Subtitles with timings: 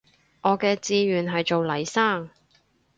[0.41, 2.31] 我嘅志願係做黎生